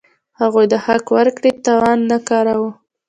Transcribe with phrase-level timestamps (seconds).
[0.39, 2.71] هغوی د حق د ورکړې توان نه کاراوه.